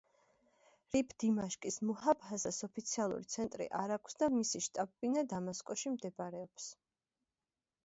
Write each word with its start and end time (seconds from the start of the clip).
რიფ-დიმაშკის 0.93 1.77
მუჰაფაზას 1.89 2.59
ოფიციალური 2.69 3.29
ცენტრი 3.35 3.69
არ 3.83 3.95
აქვს 3.99 4.19
და 4.25 4.31
მისი 4.39 4.63
შტაბ-ბინა 4.71 5.27
დამასკოში 5.37 5.95
მდებარეობს. 6.01 6.69